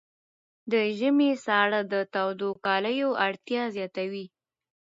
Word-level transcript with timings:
د 0.71 0.73
ژمي 0.97 1.31
ساړه 1.45 1.81
د 1.93 1.93
تودو 2.13 2.49
کالیو 2.65 3.09
اړتیا 3.27 3.63
زیاتوي. 3.75 4.25